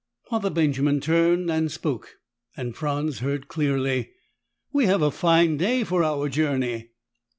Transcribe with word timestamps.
Father 0.31 0.49
Benjamin 0.49 0.99
turned 0.99 1.51
and 1.51 1.71
spoke, 1.71 2.15
and 2.57 2.75
Franz 2.75 3.19
heard 3.19 3.47
clearly. 3.47 4.09
"We 4.73 4.87
have 4.87 5.03
a 5.03 5.11
fine 5.11 5.57
day 5.57 5.83
for 5.83 6.03
our 6.03 6.27
journey." 6.27 6.89